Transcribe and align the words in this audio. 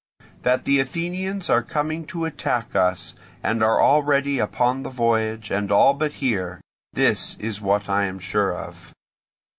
That 0.41 0.65
the 0.65 0.79
Athenians 0.79 1.47
are 1.47 1.61
coming 1.61 2.07
to 2.07 2.25
attack 2.25 2.75
us, 2.75 3.13
and 3.43 3.61
are 3.63 3.79
already 3.79 4.39
upon 4.39 4.81
the 4.81 4.89
voyage, 4.89 5.51
and 5.51 5.71
all 5.71 5.93
but 5.93 6.13
here—this 6.13 7.35
is 7.35 7.61
what 7.61 7.87
I 7.87 8.05
am 8.05 8.17
sure 8.17 8.51
of." 8.51 8.95